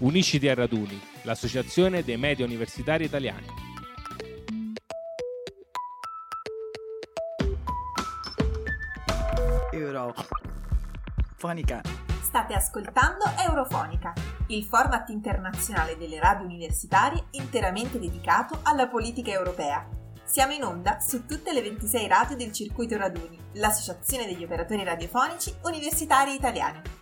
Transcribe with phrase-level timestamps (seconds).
[0.00, 3.44] Unisciti a Raduni, l'associazione dei media universitari italiani.
[9.72, 11.82] Eurofonica.
[12.22, 14.14] State ascoltando Eurofonica,
[14.46, 19.86] il format internazionale delle radio universitarie interamente dedicato alla politica europea.
[20.24, 25.54] Siamo in onda su tutte le 26 radio del circuito Raduni, l'associazione degli operatori radiofonici
[25.64, 26.99] universitari italiani.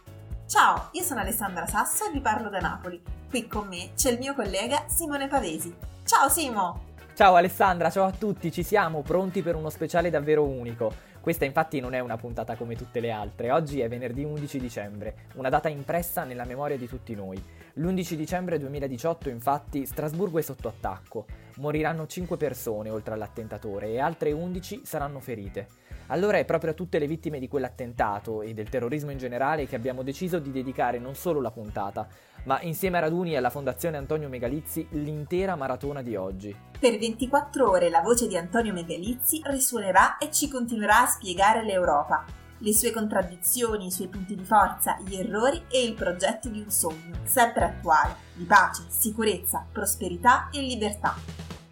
[0.49, 2.99] Ciao, io sono Alessandra Sasso e vi parlo da Napoli.
[3.29, 5.77] Qui con me c'è il mio collega Simone Pavesi.
[6.05, 6.87] Ciao Simo!
[7.13, 10.91] Ciao Alessandra, ciao a tutti, ci siamo pronti per uno speciale davvero unico.
[11.21, 15.27] Questa infatti non è una puntata come tutte le altre, oggi è venerdì 11 dicembre,
[15.35, 17.37] una data impressa nella memoria di tutti noi.
[17.75, 24.33] L'11 dicembre 2018 infatti Strasburgo è sotto attacco, moriranno 5 persone oltre all'attentatore e altre
[24.33, 25.67] 11 saranno ferite.
[26.09, 29.77] Allora è proprio a tutte le vittime di quell'attentato e del terrorismo in generale che
[29.77, 32.07] abbiamo deciso di dedicare non solo la puntata,
[32.45, 36.55] ma insieme a Raduni e alla Fondazione Antonio Megalizzi l'intera maratona di oggi.
[36.79, 42.25] Per 24 ore la voce di Antonio Megalizzi risuonerà e ci continuerà a spiegare l'Europa,
[42.61, 46.71] le sue contraddizioni, i suoi punti di forza, gli errori e il progetto di un
[46.71, 51.15] sogno, sempre attuale, di pace, sicurezza, prosperità e libertà.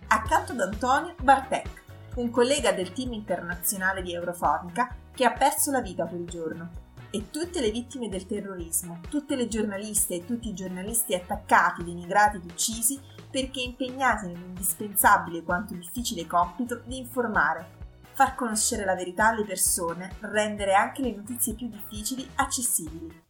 [0.09, 1.85] Accanto ad Antonio, Bartek,
[2.17, 6.85] un collega del team internazionale di Eurofonica che ha perso la vita quel giorno.
[7.11, 12.37] E tutte le vittime del terrorismo, tutte le giornaliste e tutti i giornalisti attaccati, denigrati
[12.37, 13.01] ed uccisi
[13.31, 17.75] perché impegnati nell'indispensabile quanto difficile compito di informare,
[18.13, 23.23] far conoscere la verità alle persone, rendere anche le notizie più difficili accessibili.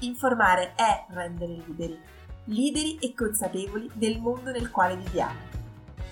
[0.00, 1.98] Informare è rendere liberi,
[2.46, 5.53] liberi e consapevoli del mondo nel quale viviamo.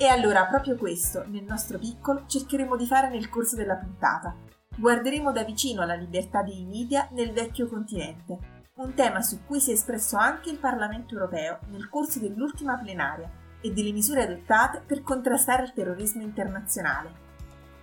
[0.02, 4.34] E allora proprio questo, nel nostro piccolo, cercheremo di fare nel corso della puntata.
[4.76, 8.36] Guarderemo da vicino la libertà dei media nel vecchio continente,
[8.78, 13.30] un tema su cui si è espresso anche il Parlamento europeo nel corso dell'ultima plenaria
[13.60, 17.20] e delle misure adottate per contrastare il terrorismo internazionale.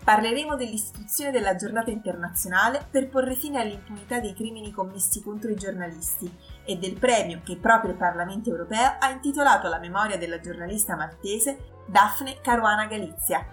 [0.03, 6.29] Parleremo dell'istituzione della giornata internazionale per porre fine all'impunità dei crimini commessi contro i giornalisti
[6.69, 11.81] e del premio che proprio il Parlamento europeo ha intitolato alla memoria della giornalista maltese
[11.87, 13.43] Daphne Caruana Galizia.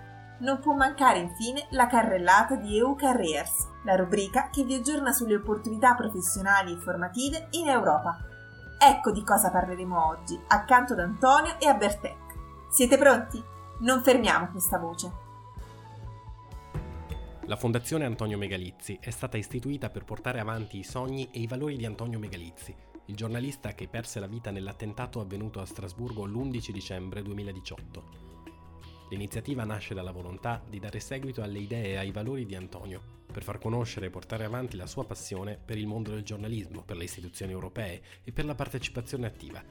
[0.40, 5.36] Non può mancare infine la carrellata di EU Careers, la rubrica che vi aggiorna sulle
[5.36, 8.18] opportunità professionali e formative in Europa.
[8.78, 12.18] Ecco di cosa parleremo oggi, accanto ad Antonio e a Bertec.
[12.68, 13.42] Siete pronti?
[13.80, 15.24] Non fermiamo questa voce.
[17.48, 21.76] La Fondazione Antonio Megalizzi è stata istituita per portare avanti i sogni e i valori
[21.76, 22.74] di Antonio Megalizzi,
[23.06, 28.24] il giornalista che perse la vita nell'attentato avvenuto a Strasburgo l'11 dicembre 2018.
[29.10, 33.00] L'iniziativa nasce dalla volontà di dare seguito alle idee e ai valori di Antonio,
[33.30, 36.96] per far conoscere e portare avanti la sua passione per il mondo del giornalismo, per
[36.96, 39.62] le istituzioni europee e per la partecipazione attiva.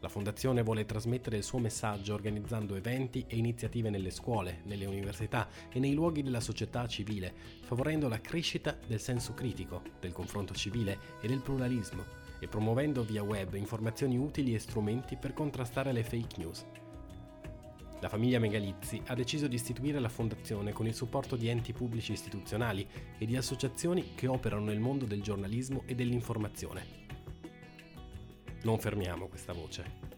[0.00, 5.48] La Fondazione vuole trasmettere il suo messaggio organizzando eventi e iniziative nelle scuole, nelle università
[5.72, 10.98] e nei luoghi della società civile, favorendo la crescita del senso critico, del confronto civile
[11.20, 16.36] e del pluralismo e promuovendo via web informazioni utili e strumenti per contrastare le fake
[16.38, 16.64] news.
[18.00, 22.12] La famiglia Megalizzi ha deciso di istituire la fondazione con il supporto di enti pubblici
[22.12, 22.86] istituzionali
[23.18, 27.06] e di associazioni che operano nel mondo del giornalismo e dell'informazione.
[28.62, 30.17] Non fermiamo questa voce.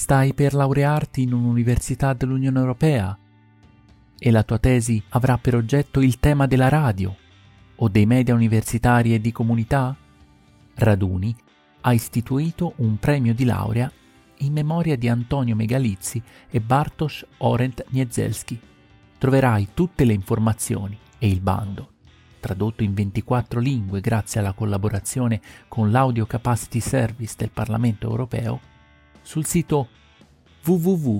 [0.00, 3.16] Stai per laurearti in un'università dell'Unione Europea
[4.18, 7.14] e la tua tesi avrà per oggetto il tema della radio
[7.76, 9.94] o dei media universitari e di comunità?
[10.76, 11.36] Raduni
[11.82, 13.92] ha istituito un premio di laurea
[14.38, 18.58] in memoria di Antonio Megalizzi e Bartosz Orent Niezelski.
[19.18, 21.90] Troverai tutte le informazioni e il bando,
[22.40, 28.60] tradotto in 24 lingue grazie alla collaborazione con l'Audio Capacity Service del Parlamento europeo,
[29.22, 29.88] sul sito
[30.64, 31.18] www.raduni.org.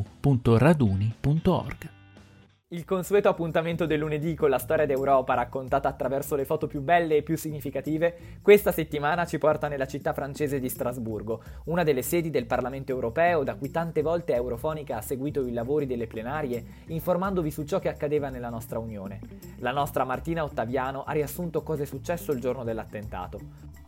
[2.72, 7.16] Il consueto appuntamento del lunedì con la storia d'Europa raccontata attraverso le foto più belle
[7.16, 12.30] e più significative, questa settimana ci porta nella città francese di Strasburgo, una delle sedi
[12.30, 17.50] del Parlamento europeo da cui tante volte Eurofonica ha seguito i lavori delle plenarie, informandovi
[17.50, 19.18] su ciò che accadeva nella nostra Unione.
[19.58, 23.79] La nostra Martina Ottaviano ha riassunto cosa è successo il giorno dell'attentato.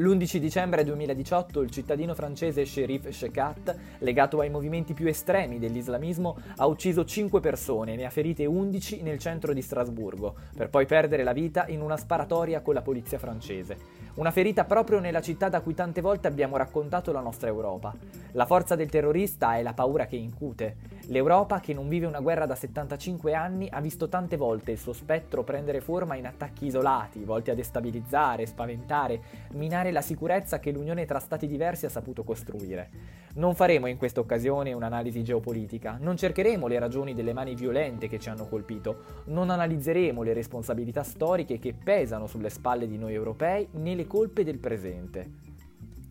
[0.00, 6.66] L'11 dicembre 2018 il cittadino francese Sherif Shekat, legato ai movimenti più estremi dell'islamismo, ha
[6.66, 11.24] ucciso 5 persone e ne ha ferite 11 nel centro di Strasburgo, per poi perdere
[11.24, 13.76] la vita in una sparatoria con la polizia francese.
[14.14, 17.92] Una ferita proprio nella città da cui tante volte abbiamo raccontato la nostra Europa.
[18.32, 20.76] La forza del terrorista è la paura che incute.
[21.10, 24.92] L'Europa, che non vive una guerra da 75 anni, ha visto tante volte il suo
[24.92, 29.18] spettro prendere forma in attacchi isolati, volti a destabilizzare, spaventare,
[29.52, 32.90] minare la sicurezza che l'unione tra stati diversi ha saputo costruire.
[33.36, 38.18] Non faremo in questa occasione un'analisi geopolitica, non cercheremo le ragioni delle mani violente che
[38.18, 43.66] ci hanno colpito, non analizzeremo le responsabilità storiche che pesano sulle spalle di noi europei
[43.70, 45.47] né le colpe del presente.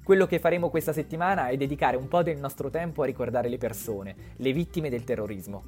[0.07, 3.57] Quello che faremo questa settimana è dedicare un po' del nostro tempo a ricordare le
[3.57, 5.63] persone, le vittime del terrorismo.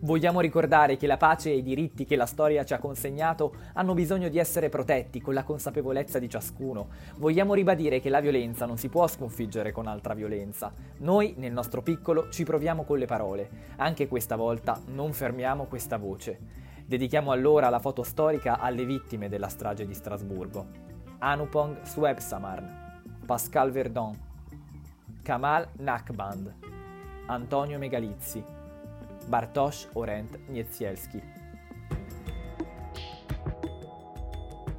[0.00, 3.94] Vogliamo ricordare che la pace e i diritti che la storia ci ha consegnato hanno
[3.94, 6.88] bisogno di essere protetti con la consapevolezza di ciascuno.
[7.16, 10.70] Vogliamo ribadire che la violenza non si può sconfiggere con altra violenza.
[10.98, 13.48] Noi, nel nostro piccolo, ci proviamo con le parole.
[13.76, 16.38] Anche questa volta non fermiamo questa voce.
[16.84, 20.66] Dedichiamo allora la foto storica alle vittime della strage di Strasburgo.
[21.20, 22.83] Anupong Swebsamarn,
[23.24, 24.16] Pascal Verdon,
[25.22, 26.52] Kamal Nakband,
[27.26, 28.44] Antonio Megalizzi,
[29.26, 31.22] Bartosz Orent Niezielski.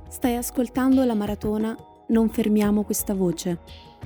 [0.07, 1.75] Stai ascoltando la maratona
[2.07, 3.59] Non fermiamo questa voce,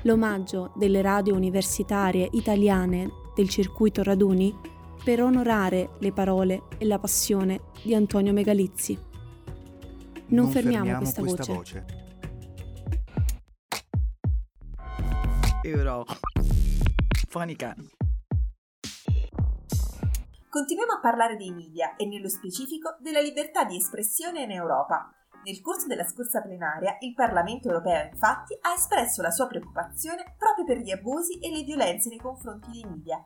[0.04, 4.56] l'omaggio delle radio universitarie italiane del circuito Raduni
[5.04, 8.98] per onorare le parole e la passione di Antonio Megalizzi.
[10.28, 11.80] Non, non fermiamo, fermiamo, questa, questa voce.
[11.86, 12.09] voce.
[15.64, 16.06] Euro.
[17.28, 17.76] Fonica.
[20.50, 25.14] Continuiamo a parlare dei media e nello specifico della libertà di espressione in Europa.
[25.44, 30.64] Nel corso della scorsa plenaria il Parlamento europeo infatti ha espresso la sua preoccupazione proprio
[30.64, 33.22] per gli abusi e le violenze nei confronti dei media.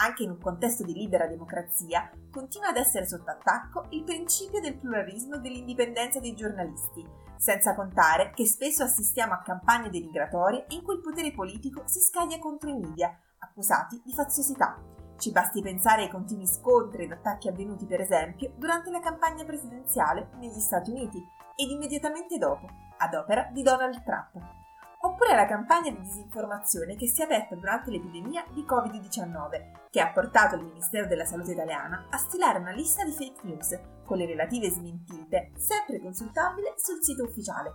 [0.00, 4.76] Anche in un contesto di libera democrazia continua ad essere sotto attacco il principio del
[4.76, 7.04] pluralismo e dell'indipendenza dei giornalisti,
[7.36, 12.38] senza contare che spesso assistiamo a campagne denigratorie in cui il potere politico si scaglia
[12.38, 14.80] contro i media, accusati di faziosità.
[15.16, 20.30] Ci basti pensare ai continui scontri ed attacchi avvenuti, per esempio, durante la campagna presidenziale
[20.38, 21.20] negli Stati Uniti
[21.56, 22.68] ed immediatamente dopo,
[22.98, 24.67] ad opera di Donald Trump
[25.00, 30.10] oppure la campagna di disinformazione che si è aperta durante l'epidemia di Covid-19, che ha
[30.12, 34.26] portato il Ministero della Salute italiana a stilare una lista di fake news con le
[34.26, 37.72] relative smentite, sempre consultabile sul sito ufficiale.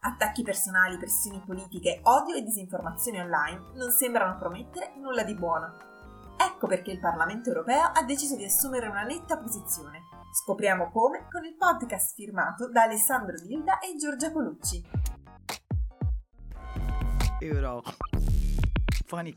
[0.00, 5.74] Attacchi personali, pressioni politiche, odio e disinformazione online non sembrano promettere nulla di buono.
[6.38, 10.02] Ecco perché il Parlamento europeo ha deciso di assumere una netta posizione.
[10.32, 15.15] Scopriamo come con il podcast firmato da Alessandro Dilda e Giorgia Colucci.
[17.40, 17.82] Euro.
[19.06, 19.32] Funny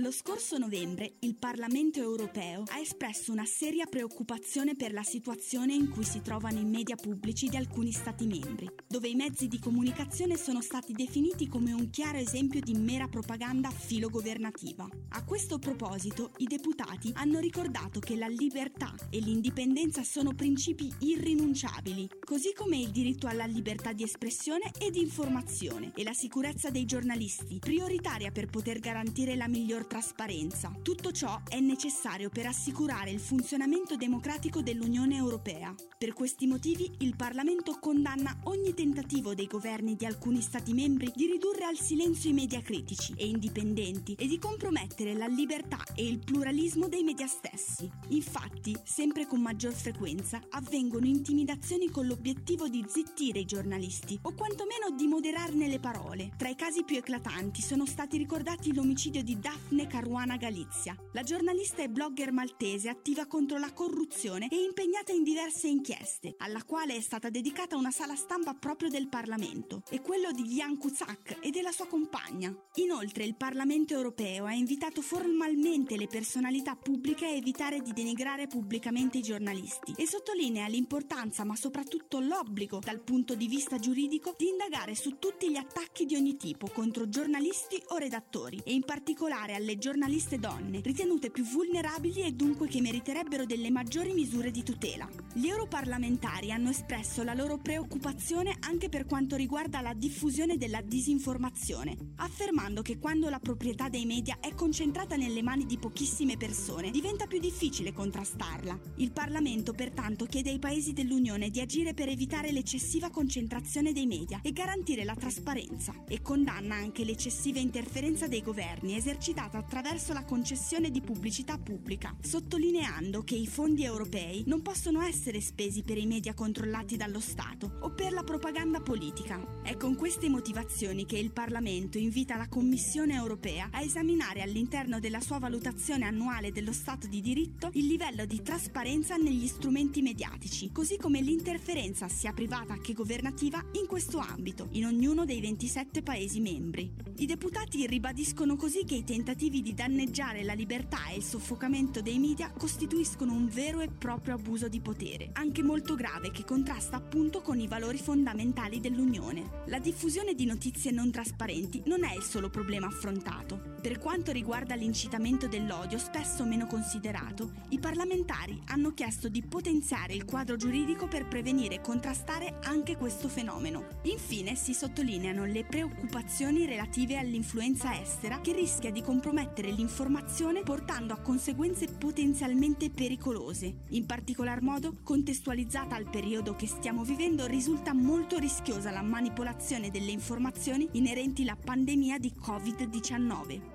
[0.00, 5.90] Lo scorso novembre il Parlamento europeo ha espresso una seria preoccupazione per la situazione in
[5.90, 10.38] cui si trovano i media pubblici di alcuni Stati membri, dove i mezzi di comunicazione
[10.38, 14.88] sono stati definiti come un chiaro esempio di mera propaganda filogovernativa.
[15.10, 22.08] A questo proposito i deputati hanno ricordato che la libertà e l'indipendenza sono principi irrinunciabili,
[22.24, 26.86] così come il diritto alla libertà di espressione e di informazione e la sicurezza dei
[26.86, 30.72] giornalisti, prioritaria per poter garantire la miglior trasparenza.
[30.82, 35.74] Tutto ciò è necessario per assicurare il funzionamento democratico dell'Unione Europea.
[35.98, 41.26] Per questi motivi il Parlamento condanna ogni tentativo dei governi di alcuni Stati membri di
[41.26, 46.20] ridurre al silenzio i media critici e indipendenti e di compromettere la libertà e il
[46.20, 47.90] pluralismo dei media stessi.
[48.10, 54.90] Infatti, sempre con maggior frequenza avvengono intimidazioni con l'obiettivo di zittire i giornalisti o quantomeno
[54.96, 56.30] di moderarne le parole.
[56.36, 60.96] Tra i casi più eclatanti sono stati ricordati l'omicidio di Daphne Caruana Galizia.
[61.12, 66.64] La giornalista e blogger maltese attiva contro la corruzione e impegnata in diverse inchieste, alla
[66.64, 71.38] quale è stata dedicata una sala stampa proprio del Parlamento, e quello di Jan Kuzak
[71.40, 72.54] e della sua compagna.
[72.74, 79.18] Inoltre il Parlamento europeo ha invitato formalmente le personalità pubbliche a evitare di denigrare pubblicamente
[79.18, 84.94] i giornalisti e sottolinea l'importanza ma soprattutto l'obbligo dal punto di vista giuridico di indagare
[84.94, 89.76] su tutti gli attacchi di ogni tipo contro giornalisti o redattori e in particolare alle
[89.76, 95.06] giornaliste donne, ritenute più vulnerabili e dunque che meriterebbero delle maggiori misure di tutela.
[95.34, 101.94] Gli europarlamentari hanno espresso la loro preoccupazione anche per quanto riguarda la diffusione della disinformazione,
[102.16, 107.26] affermando che quando la proprietà dei media è concentrata nelle mani di pochissime persone, diventa
[107.26, 108.78] più difficile contrastarla.
[108.96, 114.40] Il Parlamento pertanto chiede ai paesi dell'Unione di agire per evitare l'eccessiva concentrazione dei media
[114.42, 120.24] e garantire la trasparenza e condanna anche l'eccessiva interferenza dei governi esercitata realizzata attraverso la
[120.24, 126.06] concessione di pubblicità pubblica, sottolineando che i fondi europei non possono essere spesi per i
[126.06, 129.60] media controllati dallo Stato o per la propaganda politica.
[129.62, 135.20] È con queste motivazioni che il Parlamento invita la Commissione europea a esaminare all'interno della
[135.20, 140.96] sua valutazione annuale dello Stato di diritto il livello di trasparenza negli strumenti mediatici, così
[140.96, 146.92] come l'interferenza sia privata che governativa in questo ambito, in ognuno dei 27 Paesi membri.
[147.16, 152.18] I deputati ribadiscono così che i tentativi di danneggiare la libertà e il soffocamento dei
[152.18, 157.40] media costituiscono un vero e proprio abuso di potere, anche molto grave che contrasta appunto
[157.40, 159.62] con i valori fondamentali dell'Unione.
[159.66, 163.69] La diffusione di notizie non trasparenti non è il solo problema affrontato.
[163.80, 170.26] Per quanto riguarda l'incitamento dell'odio, spesso meno considerato, i parlamentari hanno chiesto di potenziare il
[170.26, 173.86] quadro giuridico per prevenire e contrastare anche questo fenomeno.
[174.02, 181.20] Infine si sottolineano le preoccupazioni relative all'influenza estera che rischia di compromettere l'informazione portando a
[181.20, 183.84] conseguenze potenzialmente pericolose.
[183.90, 190.10] In particolar modo, contestualizzata al periodo che stiamo vivendo, risulta molto rischiosa la manipolazione delle
[190.10, 193.69] informazioni inerenti alla pandemia di Covid-19.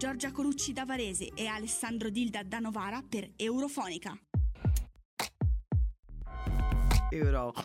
[0.00, 4.18] Giorgia Colucci da Varese e Alessandro Dilda da Novara per Eurofonica.
[7.10, 7.62] Eurofonica.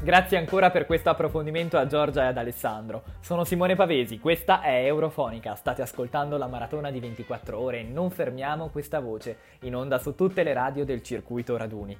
[0.00, 3.02] Grazie ancora per questo approfondimento a Giorgia e ad Alessandro.
[3.18, 8.12] Sono Simone Pavesi, questa è Eurofonica, state ascoltando la maratona di 24 ore e non
[8.12, 11.98] fermiamo questa voce, in onda su tutte le radio del circuito Raduni.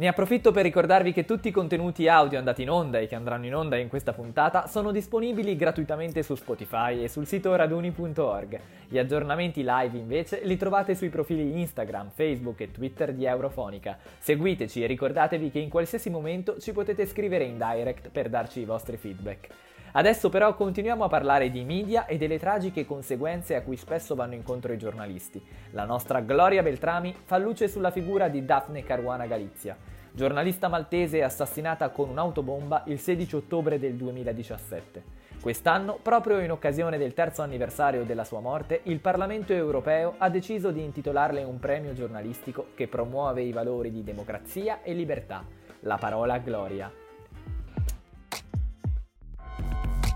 [0.00, 3.44] Ne approfitto per ricordarvi che tutti i contenuti audio andati in onda e che andranno
[3.44, 8.60] in onda in questa puntata sono disponibili gratuitamente su Spotify e sul sito raduni.org.
[8.88, 13.98] Gli aggiornamenti live invece li trovate sui profili Instagram, Facebook e Twitter di Eurofonica.
[14.18, 18.64] Seguiteci e ricordatevi che in qualsiasi momento ci potete scrivere in direct per darci i
[18.64, 19.48] vostri feedback.
[19.92, 24.34] Adesso però continuiamo a parlare di media e delle tragiche conseguenze a cui spesso vanno
[24.34, 25.42] incontro i giornalisti.
[25.72, 29.76] La nostra Gloria Beltrami fa luce sulla figura di Daphne Caruana Galizia,
[30.12, 35.18] giornalista maltese assassinata con un'autobomba il 16 ottobre del 2017.
[35.40, 40.70] Quest'anno, proprio in occasione del terzo anniversario della sua morte, il Parlamento europeo ha deciso
[40.70, 45.42] di intitolarle un premio giornalistico che promuove i valori di democrazia e libertà,
[45.80, 46.92] la parola Gloria.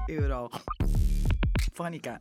[0.07, 2.21] Eurofonica.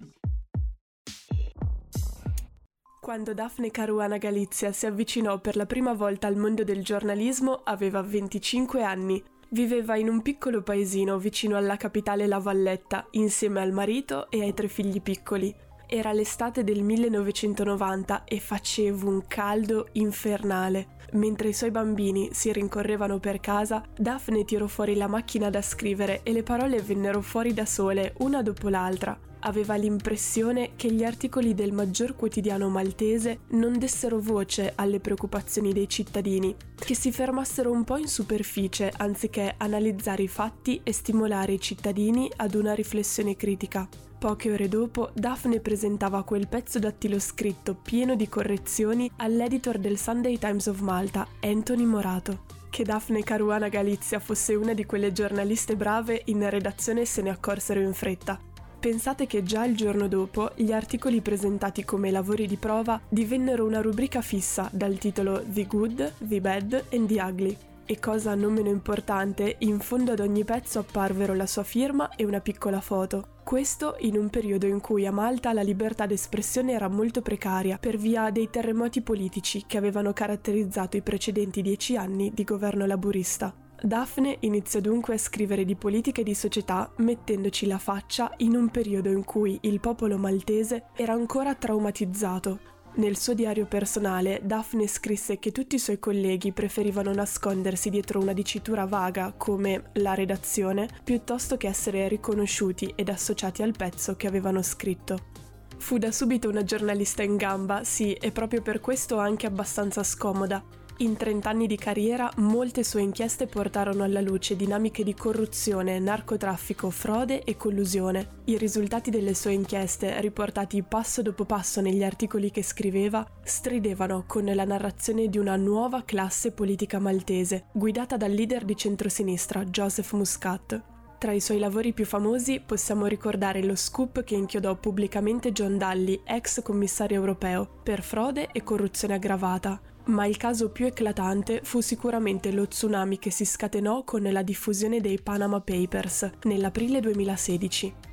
[3.03, 8.01] Quando Daphne Caruana Galizia si avvicinò per la prima volta al mondo del giornalismo aveva
[8.01, 9.21] 25 anni.
[9.49, 14.53] Viveva in un piccolo paesino vicino alla capitale La Valletta insieme al marito e ai
[14.53, 15.53] tre figli piccoli.
[15.85, 20.95] Era l'estate del 1990 e faceva un caldo infernale.
[21.11, 26.21] Mentre i suoi bambini si rincorrevano per casa, Daphne tirò fuori la macchina da scrivere
[26.23, 29.19] e le parole vennero fuori da sole, una dopo l'altra.
[29.45, 35.89] Aveva l'impressione che gli articoli del maggior quotidiano maltese non dessero voce alle preoccupazioni dei
[35.89, 41.59] cittadini, che si fermassero un po' in superficie anziché analizzare i fatti e stimolare i
[41.59, 43.85] cittadini ad una riflessione critica.
[44.17, 50.67] Poche ore dopo, Daphne presentava quel pezzo dattiloscritto pieno di correzioni all'editor del Sunday Times
[50.67, 52.45] of Malta, Anthony Morato.
[52.69, 57.81] Che Daphne Caruana Galizia fosse una di quelle giornaliste brave in redazione se ne accorsero
[57.81, 58.39] in fretta.
[58.83, 63.79] Pensate che già il giorno dopo gli articoli presentati come lavori di prova divennero una
[63.79, 67.57] rubrica fissa dal titolo The Good, The Bad and The Ugly.
[67.85, 72.25] E cosa non meno importante, in fondo ad ogni pezzo apparvero la sua firma e
[72.25, 73.39] una piccola foto.
[73.45, 77.95] Questo in un periodo in cui a Malta la libertà d'espressione era molto precaria per
[77.95, 83.62] via dei terremoti politici che avevano caratterizzato i precedenti dieci anni di governo laburista.
[83.85, 88.69] Daphne iniziò dunque a scrivere di politica e di società mettendoci la faccia in un
[88.69, 92.59] periodo in cui il popolo maltese era ancora traumatizzato.
[92.95, 98.31] Nel suo diario personale, Daphne scrisse che tutti i suoi colleghi preferivano nascondersi dietro una
[98.31, 104.61] dicitura vaga come la redazione piuttosto che essere riconosciuti ed associati al pezzo che avevano
[104.61, 105.31] scritto.
[105.77, 110.63] Fu da subito una giornalista in gamba, sì, e proprio per questo anche abbastanza scomoda.
[110.97, 116.91] In 30 anni di carriera, molte sue inchieste portarono alla luce dinamiche di corruzione, narcotraffico,
[116.91, 118.41] frode e collusione.
[118.45, 124.45] I risultati delle sue inchieste, riportati passo dopo passo negli articoli che scriveva, stridevano con
[124.45, 130.83] la narrazione di una nuova classe politica maltese, guidata dal leader di centrosinistra Joseph Muscat.
[131.17, 136.21] Tra i suoi lavori più famosi possiamo ricordare lo scoop che inchiodò pubblicamente John Dalli,
[136.23, 142.51] ex commissario europeo, per frode e corruzione aggravata, Ma il caso più eclatante fu sicuramente
[142.51, 148.11] lo tsunami che si scatenò con la diffusione dei Panama Papers nell'aprile 2016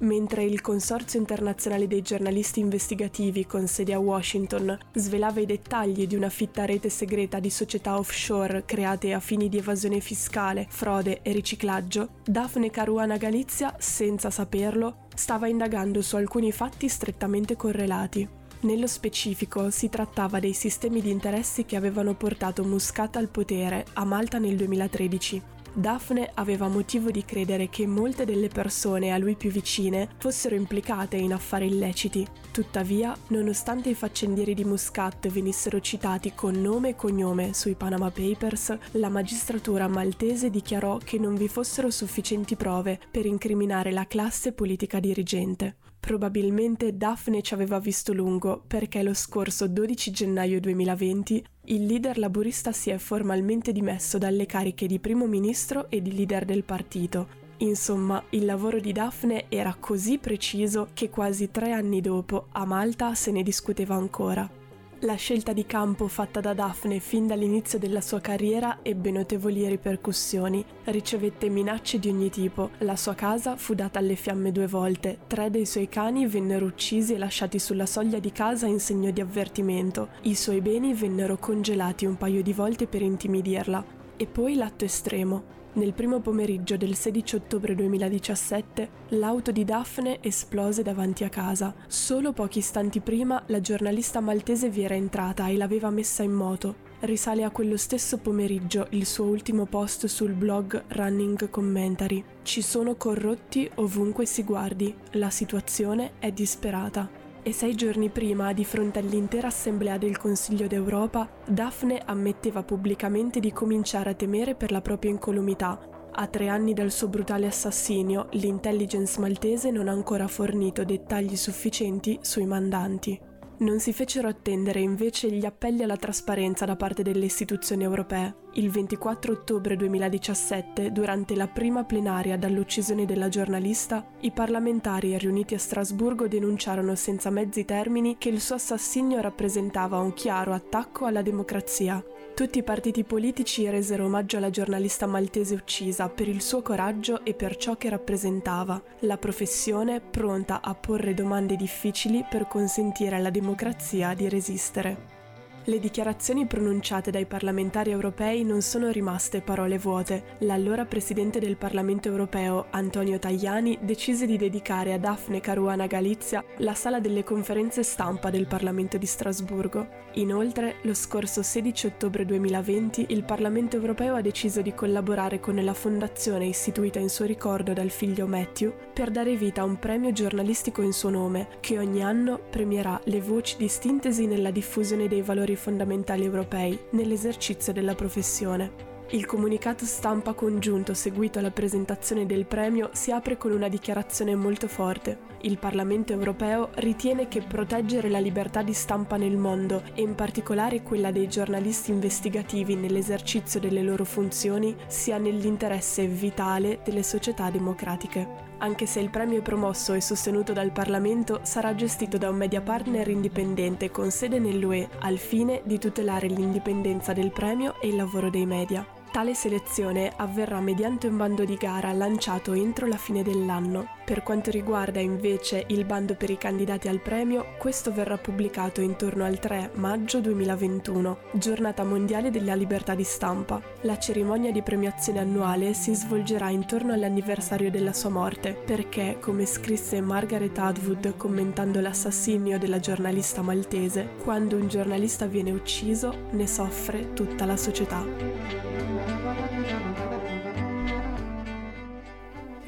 [0.00, 6.14] mentre il Consorzio internazionale dei giornalisti investigativi con sede a Washington svelava i dettagli di
[6.14, 11.32] una fitta rete segreta di società offshore create a fini di evasione fiscale, frode e
[11.32, 18.39] riciclaggio, Daphne Caruana Galizia, senza saperlo, stava indagando su alcuni fatti strettamente correlati.
[18.62, 24.04] Nello specifico si trattava dei sistemi di interessi che avevano portato Muscat al potere a
[24.04, 29.50] Malta nel 2013 Daphne aveva motivo di credere che molte delle persone a lui più
[29.50, 32.26] vicine fossero implicate in affari illeciti.
[32.50, 38.76] Tuttavia, nonostante i faccendieri di Muscat venissero citati con nome e cognome sui Panama Papers,
[38.92, 44.98] la magistratura maltese dichiarò che non vi fossero sufficienti prove per incriminare la classe politica
[44.98, 45.76] dirigente.
[46.00, 52.72] Probabilmente Daphne ci aveva visto lungo perché lo scorso 12 gennaio 2020 il leader laburista
[52.72, 57.38] si è formalmente dimesso dalle cariche di primo ministro e di leader del partito.
[57.58, 63.14] Insomma, il lavoro di Daphne era così preciso che quasi tre anni dopo a Malta
[63.14, 64.59] se ne discuteva ancora.
[65.04, 70.62] La scelta di campo fatta da Daphne fin dall'inizio della sua carriera ebbe notevoli ripercussioni.
[70.84, 75.48] Ricevette minacce di ogni tipo, la sua casa fu data alle fiamme due volte, tre
[75.48, 80.08] dei suoi cani vennero uccisi e lasciati sulla soglia di casa in segno di avvertimento,
[80.24, 83.82] i suoi beni vennero congelati un paio di volte per intimidirla.
[84.18, 90.82] E poi l'atto estremo, nel primo pomeriggio del 16 ottobre 2017 l'auto di Daphne esplose
[90.82, 91.74] davanti a casa.
[91.86, 96.88] Solo pochi istanti prima la giornalista maltese vi era entrata e l'aveva messa in moto.
[97.00, 102.22] Risale a quello stesso pomeriggio il suo ultimo post sul blog Running Commentary.
[102.42, 108.64] Ci sono corrotti ovunque si guardi, la situazione è disperata e sei giorni prima, di
[108.64, 114.80] fronte all'intera assemblea del Consiglio d'Europa, Daphne ammetteva pubblicamente di cominciare a temere per la
[114.80, 115.78] propria incolumità.
[116.12, 122.18] A tre anni dal suo brutale assassinio, l'intelligence maltese non ha ancora fornito dettagli sufficienti
[122.20, 123.29] sui mandanti.
[123.60, 128.34] Non si fecero attendere invece gli appelli alla trasparenza da parte delle istituzioni europee.
[128.54, 135.58] Il 24 ottobre 2017, durante la prima plenaria dall'uccisione della giornalista, i parlamentari riuniti a
[135.58, 142.02] Strasburgo denunciarono senza mezzi termini che il suo assassinio rappresentava un chiaro attacco alla democrazia.
[142.40, 147.34] Tutti i partiti politici resero omaggio alla giornalista maltese uccisa per il suo coraggio e
[147.34, 154.14] per ciò che rappresentava, la professione pronta a porre domande difficili per consentire alla democrazia
[154.14, 155.19] di resistere.
[155.64, 160.36] Le dichiarazioni pronunciate dai parlamentari europei non sono rimaste parole vuote.
[160.38, 166.72] L'allora presidente del Parlamento europeo, Antonio Tajani, decise di dedicare a Daphne Caruana Galizia la
[166.72, 169.86] sala delle conferenze stampa del Parlamento di Strasburgo.
[170.14, 175.74] Inoltre, lo scorso 16 ottobre 2020, il Parlamento europeo ha deciso di collaborare con la
[175.74, 180.80] fondazione istituita in suo ricordo dal figlio Matthew per dare vita a un premio giornalistico
[180.80, 185.49] in suo nome, che ogni anno premierà le voci di sintesi nella diffusione dei valori
[185.50, 188.88] valori fondamentali europei nell'esercizio della professione.
[189.12, 194.68] Il comunicato stampa congiunto seguito alla presentazione del premio si apre con una dichiarazione molto
[194.68, 195.28] forte.
[195.40, 200.82] Il Parlamento europeo ritiene che proteggere la libertà di stampa nel mondo e in particolare
[200.82, 208.49] quella dei giornalisti investigativi nell'esercizio delle loro funzioni sia nell'interesse vitale delle società democratiche.
[208.62, 212.60] Anche se il premio è promosso e sostenuto dal Parlamento, sarà gestito da un media
[212.60, 218.28] partner indipendente con sede nell'UE al fine di tutelare l'indipendenza del premio e il lavoro
[218.28, 218.99] dei media.
[219.12, 223.98] Tale selezione avverrà mediante un bando di gara lanciato entro la fine dell'anno.
[224.04, 229.24] Per quanto riguarda invece il bando per i candidati al premio, questo verrà pubblicato intorno
[229.24, 233.60] al 3 maggio 2021, giornata mondiale della libertà di stampa.
[233.80, 240.00] La cerimonia di premiazione annuale si svolgerà intorno all'anniversario della sua morte, perché, come scrisse
[240.00, 247.44] Margaret Atwood commentando l'assassinio della giornalista maltese, quando un giornalista viene ucciso ne soffre tutta
[247.44, 248.69] la società.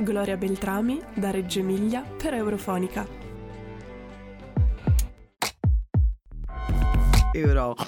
[0.03, 3.07] Gloria Beltrami da Reggio Emilia per Eurofonica.
[7.33, 7.87] Eurofonica.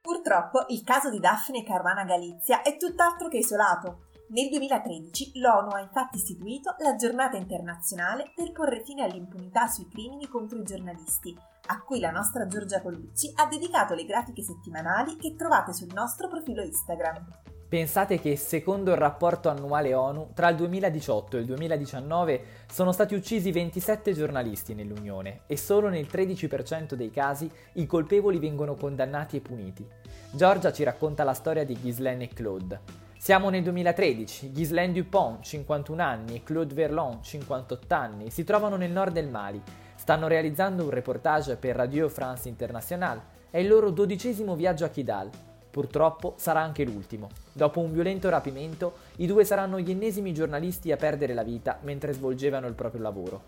[0.00, 4.04] Purtroppo il caso di Daphne Caruana Galizia è tutt'altro che isolato.
[4.28, 10.28] Nel 2013 l'ONU ha infatti istituito la giornata internazionale per porre fine all'impunità sui crimini
[10.28, 15.34] contro i giornalisti, a cui la nostra Giorgia Colucci ha dedicato le grafiche settimanali che
[15.34, 17.24] trovate sul nostro profilo Instagram.
[17.68, 23.16] Pensate che secondo il rapporto annuale ONU, tra il 2018 e il 2019 sono stati
[23.16, 29.40] uccisi 27 giornalisti nell'Unione e solo nel 13% dei casi i colpevoli vengono condannati e
[29.40, 29.84] puniti.
[30.30, 32.80] Giorgia ci racconta la storia di Ghislaine e Claude.
[33.18, 38.92] Siamo nel 2013, Ghislaine Dupont, 51 anni, e Claude Verlon, 58 anni, si trovano nel
[38.92, 39.60] nord del Mali.
[39.96, 43.20] Stanno realizzando un reportage per Radio France International.
[43.50, 45.30] È il loro dodicesimo viaggio a Kidal.
[45.76, 47.28] Purtroppo sarà anche l'ultimo.
[47.52, 52.14] Dopo un violento rapimento, i due saranno gli ennesimi giornalisti a perdere la vita mentre
[52.14, 53.42] svolgevano il proprio lavoro.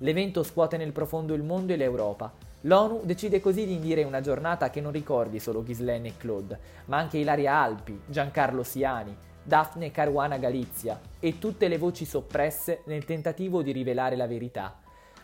[0.00, 2.30] L'evento scuote nel profondo il mondo e l'Europa.
[2.60, 6.98] L'ONU decide così di indire una giornata che non ricordi solo Ghislaine e Claude, ma
[6.98, 13.62] anche Ilaria Alpi, Giancarlo Siani, Daphne Caruana Galizia e tutte le voci soppresse nel tentativo
[13.62, 14.78] di rivelare la verità.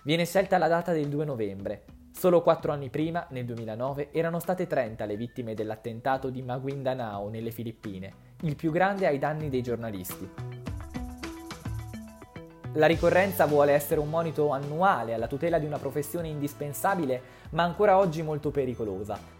[0.05, 1.96] Viene scelta la data del 2 novembre.
[2.19, 7.51] Solo quattro anni prima, nel 2009, erano state 30 le vittime dell'attentato di Maguindanao nelle
[7.51, 10.27] Filippine, il più grande ai danni dei giornalisti.
[12.73, 17.99] La ricorrenza vuole essere un monito annuale alla tutela di una professione indispensabile, ma ancora
[17.99, 19.36] oggi molto pericolosa.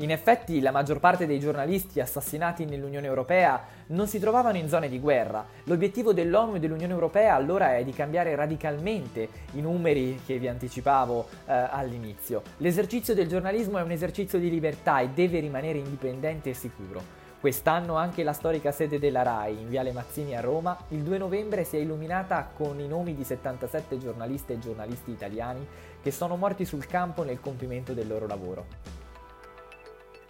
[0.00, 4.88] In effetti la maggior parte dei giornalisti assassinati nell'Unione Europea non si trovavano in zone
[4.88, 5.44] di guerra.
[5.64, 11.26] L'obiettivo dell'ONU e dell'Unione Europea allora è di cambiare radicalmente i numeri che vi anticipavo
[11.46, 12.42] eh, all'inizio.
[12.58, 17.02] L'esercizio del giornalismo è un esercizio di libertà e deve rimanere indipendente e sicuro.
[17.40, 21.64] Quest'anno anche la storica sede della RAI, in Viale Mazzini a Roma, il 2 novembre
[21.64, 25.66] si è illuminata con i nomi di 77 giornaliste e giornalisti italiani
[26.00, 28.97] che sono morti sul campo nel compimento del loro lavoro.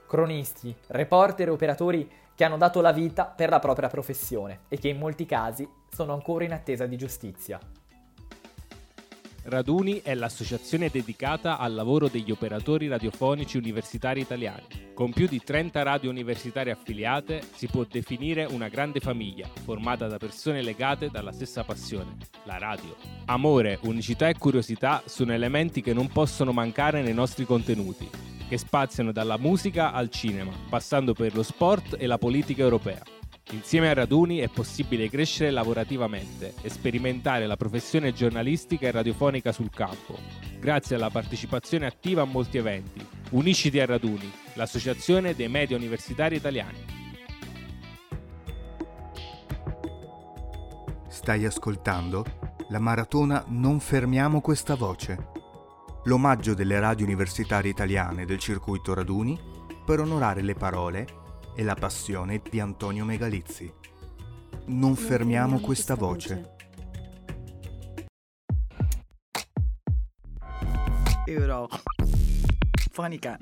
[0.09, 4.89] Cronisti, reporter e operatori che hanno dato la vita per la propria professione e che
[4.89, 7.61] in molti casi sono ancora in attesa di giustizia.
[9.49, 14.93] Raduni è l'associazione dedicata al lavoro degli operatori radiofonici universitari italiani.
[14.93, 20.19] Con più di 30 radio universitarie affiliate si può definire una grande famiglia, formata da
[20.19, 22.95] persone legate dalla stessa passione, la radio.
[23.27, 28.11] Amore, unicità e curiosità sono elementi che non possono mancare nei nostri contenuti,
[28.49, 33.03] che spaziano dalla musica al cinema, passando per lo sport e la politica europea.
[33.53, 39.71] Insieme a Raduni è possibile crescere lavorativamente e sperimentare la professione giornalistica e radiofonica sul
[39.71, 40.19] campo,
[40.59, 43.07] grazie alla partecipazione attiva a molti eventi.
[43.31, 46.97] Unisciti a Raduni, l'associazione dei media universitari italiani.
[51.09, 52.25] Stai ascoltando
[52.69, 55.31] la maratona Non fermiamo questa voce,
[56.09, 59.39] l'omaggio delle radio universitarie italiane del circuito Raduni
[59.85, 61.07] per onorare le parole
[61.55, 63.71] e la passione di Antonio Megalizzi.
[64.69, 66.57] Non fermiamo questa voce.
[71.27, 71.69] Euro.
[72.91, 73.39] Fonica.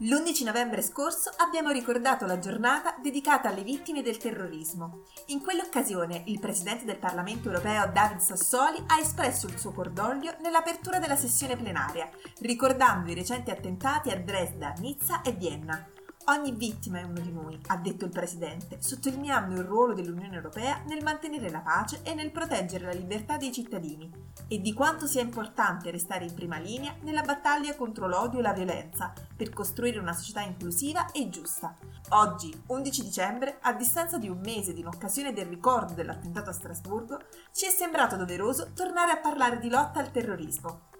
[0.00, 5.04] L'11 novembre scorso abbiamo ricordato la giornata dedicata alle vittime del terrorismo.
[5.28, 10.98] In quell'occasione il Presidente del Parlamento europeo David Sassoli ha espresso il suo cordoglio nell'apertura
[10.98, 15.95] della sessione plenaria, ricordando i recenti attentati a Dresda, Nizza e Vienna.
[16.28, 20.82] Ogni vittima è uno di noi, ha detto il Presidente, sottolineando il ruolo dell'Unione Europea
[20.88, 24.10] nel mantenere la pace e nel proteggere la libertà dei cittadini
[24.48, 28.52] e di quanto sia importante restare in prima linea nella battaglia contro l'odio e la
[28.52, 31.76] violenza per costruire una società inclusiva e giusta.
[32.08, 37.20] Oggi, 11 dicembre, a distanza di un mese di un'occasione del ricordo dell'attentato a Strasburgo,
[37.52, 40.94] ci è sembrato doveroso tornare a parlare di lotta al terrorismo.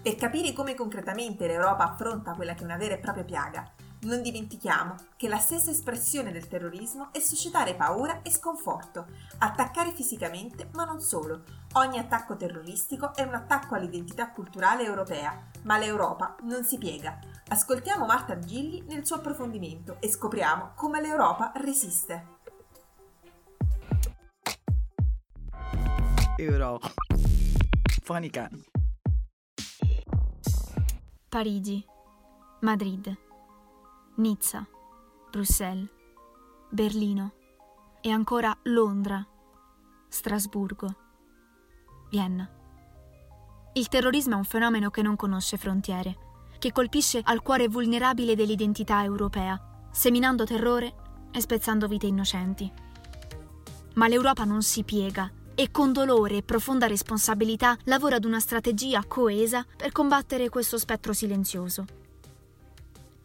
[0.00, 3.70] Per capire come concretamente l'Europa affronta quella che è una vera e propria piaga,
[4.02, 9.06] non dimentichiamo che la stessa espressione del terrorismo è suscitare paura e sconforto,
[9.38, 11.42] attaccare fisicamente, ma non solo.
[11.74, 17.18] Ogni attacco terroristico è un attacco all'identità culturale europea, ma l'Europa non si piega.
[17.48, 22.40] Ascoltiamo Marta Gilli nel suo approfondimento e scopriamo come l'Europa resiste.
[26.38, 26.80] Euro.
[28.02, 28.50] Fonica.
[31.28, 31.84] Parigi.
[32.60, 33.31] Madrid.
[34.22, 34.64] Nizza,
[35.32, 35.88] Bruxelles,
[36.70, 37.32] Berlino
[38.00, 39.26] e ancora Londra,
[40.06, 40.94] Strasburgo,
[42.08, 42.48] Vienna.
[43.72, 46.16] Il terrorismo è un fenomeno che non conosce frontiere,
[46.60, 50.94] che colpisce al cuore vulnerabile dell'identità europea, seminando terrore
[51.32, 52.72] e spezzando vite innocenti.
[53.94, 59.02] Ma l'Europa non si piega e con dolore e profonda responsabilità lavora ad una strategia
[59.04, 62.01] coesa per combattere questo spettro silenzioso.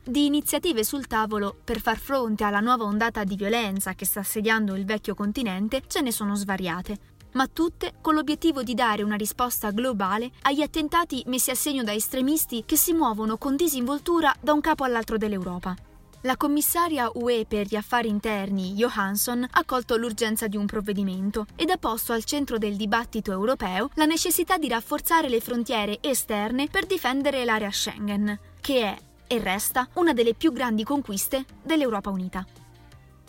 [0.08, 4.74] Di iniziative sul tavolo per far fronte alla nuova ondata di violenza che sta assediando
[4.76, 6.98] il vecchio continente ce ne sono svariate,
[7.34, 11.92] ma tutte con l'obiettivo di dare una risposta globale agli attentati messi a segno da
[11.92, 15.76] estremisti che si muovono con disinvoltura da un capo all'altro dell'Europa.
[16.22, 21.70] La commissaria UE per gli affari interni, Johansson, ha colto l'urgenza di un provvedimento ed
[21.70, 26.86] ha posto al centro del dibattito europeo la necessità di rafforzare le frontiere esterne per
[26.86, 32.46] difendere l'area Schengen, che è e resta una delle più grandi conquiste dell'Europa unita.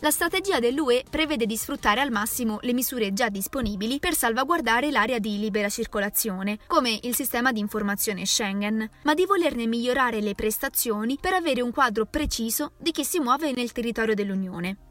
[0.01, 5.19] La strategia dell'UE prevede di sfruttare al massimo le misure già disponibili per salvaguardare l'area
[5.19, 11.17] di libera circolazione, come il sistema di informazione Schengen, ma di volerne migliorare le prestazioni
[11.19, 14.88] per avere un quadro preciso di chi si muove nel territorio dell'Unione.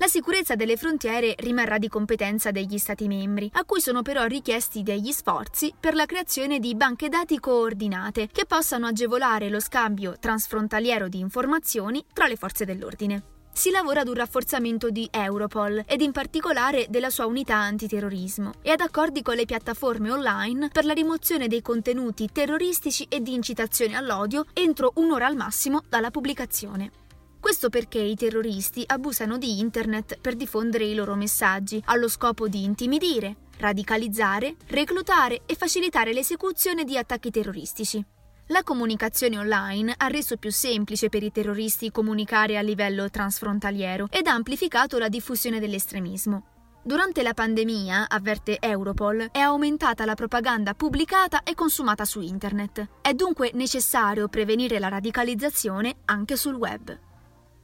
[0.00, 4.82] La sicurezza delle frontiere rimarrà di competenza degli Stati membri, a cui sono però richiesti
[4.82, 11.06] degli sforzi per la creazione di banche dati coordinate che possano agevolare lo scambio transfrontaliero
[11.08, 16.12] di informazioni tra le forze dell'ordine si lavora ad un rafforzamento di Europol ed in
[16.12, 21.46] particolare della sua unità antiterrorismo e ad accordi con le piattaforme online per la rimozione
[21.46, 26.99] dei contenuti terroristici e di incitazione all'odio entro un'ora al massimo dalla pubblicazione.
[27.40, 32.64] Questo perché i terroristi abusano di internet per diffondere i loro messaggi allo scopo di
[32.64, 38.04] intimidire, radicalizzare, reclutare e facilitare l'esecuzione di attacchi terroristici.
[38.48, 44.26] La comunicazione online ha reso più semplice per i terroristi comunicare a livello transfrontaliero ed
[44.26, 46.44] ha amplificato la diffusione dell'estremismo.
[46.82, 52.88] Durante la pandemia, avverte Europol, è aumentata la propaganda pubblicata e consumata su Internet.
[53.00, 57.08] È dunque necessario prevenire la radicalizzazione anche sul web.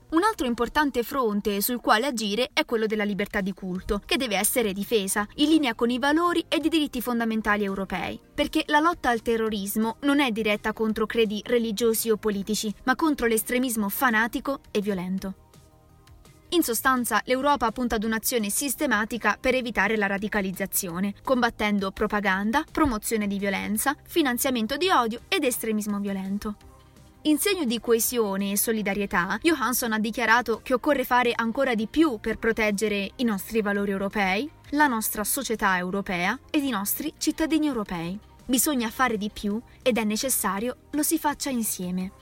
[0.08, 4.36] Un altro importante fronte sul quale agire è quello della libertà di culto, che deve
[4.36, 9.10] essere difesa in linea con i valori ed i diritti fondamentali europei, perché la lotta
[9.10, 14.80] al terrorismo non è diretta contro credi religiosi o politici, ma contro l'estremismo fanatico e
[14.80, 15.34] violento.
[16.50, 23.40] In sostanza, l'Europa punta ad un'azione sistematica per evitare la radicalizzazione, combattendo propaganda, promozione di
[23.40, 26.75] violenza, finanziamento di odio ed estremismo violento.
[27.26, 32.20] In segno di coesione e solidarietà, Johansson ha dichiarato che occorre fare ancora di più
[32.20, 38.16] per proteggere i nostri valori europei, la nostra società europea ed i nostri cittadini europei.
[38.44, 42.12] Bisogna fare di più ed è necessario lo si faccia insieme.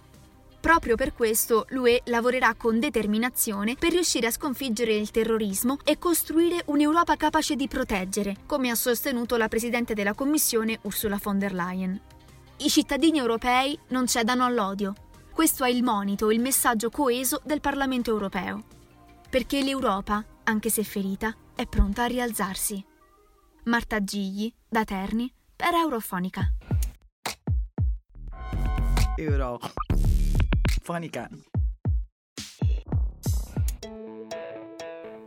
[0.58, 6.62] Proprio per questo l'UE lavorerà con determinazione per riuscire a sconfiggere il terrorismo e costruire
[6.64, 12.00] un'Europa capace di proteggere, come ha sostenuto la Presidente della Commissione Ursula von der Leyen.
[12.58, 14.94] I cittadini europei non cedano all'odio.
[15.32, 18.62] Questo è il monito, il messaggio coeso del Parlamento europeo.
[19.28, 22.82] Perché l'Europa, anche se ferita, è pronta a rialzarsi.
[23.64, 26.52] Marta Gigli, da Terni, per Eurofonica.
[29.16, 31.28] Eurofonica.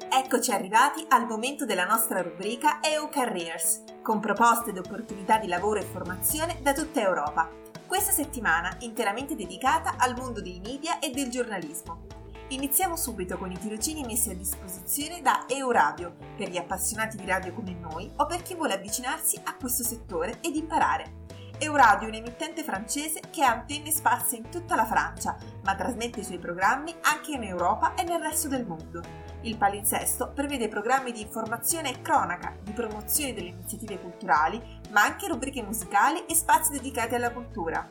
[0.10, 5.82] Eccoci arrivati al momento della nostra rubrica EU Careers, con proposte ed opportunità di lavoro
[5.82, 7.50] e formazione da tutta Europa.
[7.86, 12.06] Questa settimana interamente dedicata al mondo dei media e del giornalismo.
[12.48, 17.54] Iniziamo subito con i tirocini messi a disposizione da Euradio per gli appassionati di radio
[17.54, 21.26] come noi o per chi vuole avvicinarsi a questo settore ed imparare.
[21.58, 26.24] Euradio è un'emittente francese che ha antenne sparse in tutta la Francia, ma trasmette i
[26.24, 29.27] suoi programmi anche in Europa e nel resto del mondo.
[29.48, 35.30] Il palinsesto prevede programmi di informazione e cronaca, di promozione delle iniziative culturali, ma anche
[35.30, 37.90] rubriche musicali e spazi dedicati alla cultura.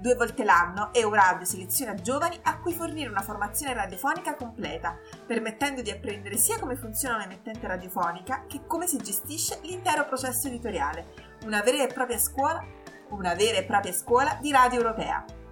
[0.00, 5.90] Due volte l'anno Euradio seleziona giovani a cui fornire una formazione radiofonica completa, permettendo di
[5.90, 11.12] apprendere sia come funziona un'emittente radiofonica che come si gestisce l'intero processo editoriale,
[11.44, 12.64] una vera e propria scuola,
[13.10, 15.43] una vera e propria scuola di radio europea.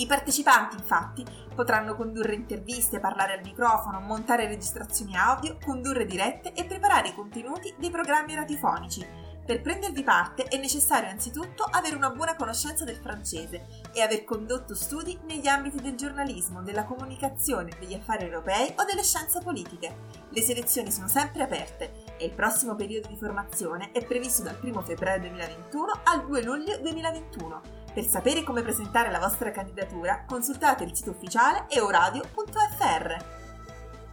[0.00, 1.22] I partecipanti, infatti,
[1.54, 7.74] potranno condurre interviste, parlare al microfono, montare registrazioni audio, condurre dirette e preparare i contenuti
[7.76, 9.06] dei programmi radiofonici.
[9.44, 14.74] Per prendervi parte è necessario anzitutto avere una buona conoscenza del francese e aver condotto
[14.74, 19.96] studi negli ambiti del giornalismo, della comunicazione, degli affari europei o delle scienze politiche.
[20.30, 24.80] Le selezioni sono sempre aperte e il prossimo periodo di formazione è previsto dal 1
[24.80, 30.94] febbraio 2021 al 2 luglio 2021 per sapere come presentare la vostra candidatura, consultate il
[30.94, 33.38] sito ufficiale euradio.fr.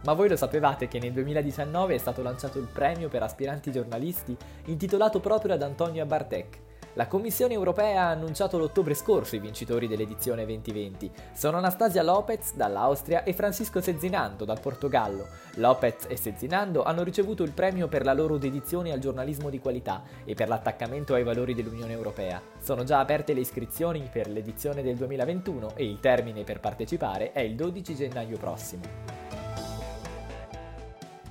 [0.04, 4.36] Ma voi lo sapevate che nel 2019 è stato lanciato il premio per aspiranti giornalisti
[4.66, 6.67] intitolato proprio ad Antonio Bartek?
[6.98, 11.08] La Commissione europea ha annunciato l'ottobre scorso i vincitori dell'edizione 2020.
[11.32, 15.28] Sono Anastasia Lopez dall'Austria e Francisco Sezzinando dal Portogallo.
[15.58, 20.02] Lopez e Sezzinando hanno ricevuto il premio per la loro dedizione al giornalismo di qualità
[20.24, 22.42] e per l'attaccamento ai valori dell'Unione Europea.
[22.58, 27.38] Sono già aperte le iscrizioni per l'edizione del 2021 e il termine per partecipare è
[27.38, 29.17] il 12 gennaio prossimo.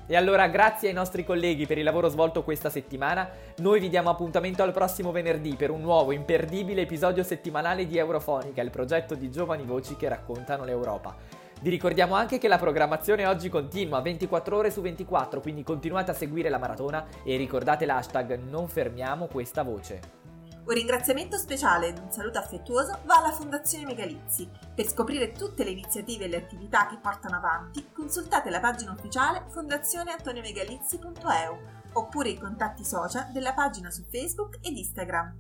[0.10, 4.10] E allora grazie ai nostri colleghi per il lavoro svolto questa settimana, noi vi diamo
[4.10, 9.30] appuntamento al prossimo venerdì per un nuovo imperdibile episodio settimanale di Eurofonica, il progetto di
[9.30, 11.14] giovani voci che raccontano l'Europa.
[11.60, 16.14] Vi ricordiamo anche che la programmazione oggi continua 24 ore su 24, quindi continuate a
[16.14, 20.27] seguire la maratona e ricordate l'hashtag non fermiamo questa voce.
[20.68, 24.50] Un ringraziamento speciale ed un saluto affettuoso va alla Fondazione Megalizzi.
[24.76, 29.46] Per scoprire tutte le iniziative e le attività che portano avanti, consultate la pagina ufficiale
[29.48, 31.58] fondazioneantoniomegalizzi.eu
[31.94, 35.34] oppure i contatti social della pagina su Facebook ed Instagram.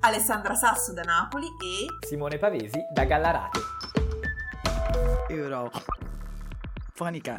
[0.00, 3.60] Alessandra Sasso da Napoli e Simone Pavesi da Gallarate.
[5.28, 5.70] Euro.
[6.92, 7.38] Fonica.